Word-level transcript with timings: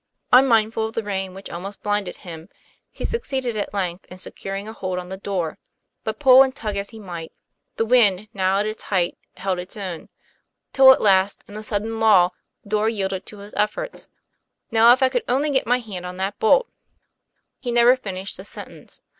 Unmindful 0.33 0.87
of 0.87 0.93
the 0.93 1.03
rain 1.03 1.35
which 1.35 1.47
almost 1.51 1.83
blinded 1.83 2.15
him, 2.15 2.49
lie 2.99 3.05
succeeded 3.05 3.55
at 3.55 3.71
length 3.71 4.07
in 4.09 4.17
securing 4.17 4.67
a 4.67 4.73
hold 4.73 4.97
on 4.97 5.09
the 5.09 5.17
door. 5.17 5.59
But 6.03 6.17
pull 6.17 6.41
and 6.41 6.55
tug 6.55 6.75
as 6.75 6.89
he 6.89 6.97
might, 6.97 7.31
the 7.75 7.85
wind, 7.85 8.27
now 8.33 8.57
at 8.57 8.65
its 8.65 8.81
height, 8.81 9.15
held 9.37 9.59
its 9.59 9.77
own; 9.77 10.09
till 10.73 10.91
at 10.91 11.01
last, 11.01 11.43
in 11.47 11.55
a 11.55 11.61
sudden 11.61 11.99
lull, 11.99 12.33
the 12.63 12.69
door 12.71 12.89
yielded 12.89 13.27
to 13.27 13.37
his 13.37 13.53
efforts.' 13.53 14.07
Now, 14.71 14.91
if 14.91 15.03
I 15.03 15.09
could 15.09 15.23
only 15.27 15.51
get 15.51 15.67
my 15.67 15.77
hand 15.77 16.03
on 16.03 16.17
that 16.17 16.39
bolt" 16.39 16.67
He 17.59 17.71
never 17.71 17.95
finished 17.95 18.37
this 18.37 18.49
sentence. 18.49 19.01